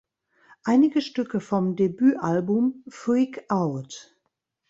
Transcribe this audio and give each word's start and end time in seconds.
Einige 0.63 0.99
Stücke 0.99 1.39
vom 1.39 1.75
Debüt-Album 1.75 2.83
"Freak 2.87 3.45
Out! 3.49 4.17